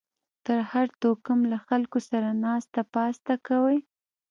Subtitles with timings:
[0.45, 3.77] د هر توکم له خلکو سره ناسته پاسته کوئ